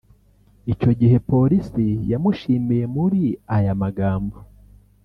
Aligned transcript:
Icyo 0.73 0.91
gihe 0.99 1.17
Polisi 1.29 1.85
yamushimiye 2.11 2.85
muri 2.95 3.21
aya 3.55 3.73
magambo 3.81 4.37